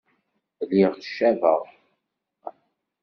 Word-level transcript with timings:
Lliɣ 0.65 0.93
cabeɣ. 1.15 1.61